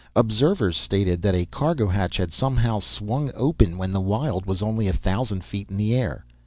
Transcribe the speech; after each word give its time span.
Observers 0.15 0.77
stated 0.77 1.21
that 1.21 1.35
a 1.35 1.45
cargo 1.45 1.85
hatch 1.85 2.17
had 2.17 2.33
somehow 2.33 2.79
swung 2.79 3.29
open 3.35 3.77
when 3.77 3.91
the 3.91 4.01
Wyld 4.01 4.47
was 4.47 4.63
only 4.63 4.87
a 4.87 4.93
thousand 4.93 5.43
feet 5.43 5.69
in 5.69 5.77
the 5.77 5.93
air. 5.93 6.25